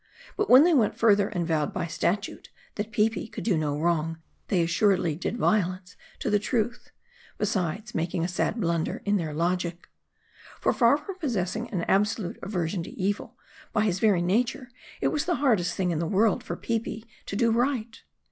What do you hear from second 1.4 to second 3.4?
vowed by statute, that Peepi